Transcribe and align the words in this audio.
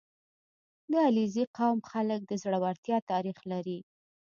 •د 0.91 0.93
علیزي 1.07 1.43
قوم 1.57 1.77
خلک 1.91 2.19
د 2.27 2.31
زړورتیا 2.43 2.97
تاریخ 3.11 3.37
لري. 3.51 3.79